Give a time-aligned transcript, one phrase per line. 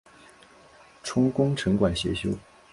[1.03, 2.29] 充功臣馆协修。